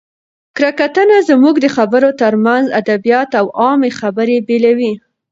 [0.55, 4.93] کره کتنه زموږ د خبرو ترمنځ ادبیات او عامي خبري بېلوي.